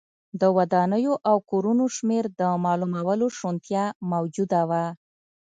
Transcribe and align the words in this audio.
د 0.41 0.43
ودانیو 0.57 1.13
او 1.29 1.37
کورونو 1.49 1.85
شمېر 1.95 2.23
د 2.39 2.41
معلومولو 2.65 3.27
شونتیا 3.37 3.85
موجوده 4.11 4.61
وه. 4.69 4.85